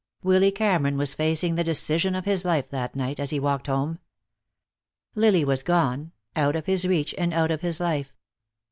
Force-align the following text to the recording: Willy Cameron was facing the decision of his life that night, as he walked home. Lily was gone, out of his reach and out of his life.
Willy 0.23 0.51
Cameron 0.51 0.97
was 0.97 1.13
facing 1.13 1.53
the 1.53 1.63
decision 1.63 2.15
of 2.15 2.25
his 2.25 2.43
life 2.43 2.69
that 2.71 2.95
night, 2.95 3.19
as 3.19 3.29
he 3.29 3.39
walked 3.39 3.67
home. 3.67 3.99
Lily 5.13 5.45
was 5.45 5.61
gone, 5.61 6.11
out 6.35 6.55
of 6.55 6.65
his 6.65 6.87
reach 6.87 7.13
and 7.19 7.35
out 7.35 7.51
of 7.51 7.61
his 7.61 7.79
life. 7.79 8.11